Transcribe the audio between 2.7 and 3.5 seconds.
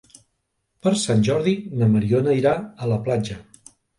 a la platja.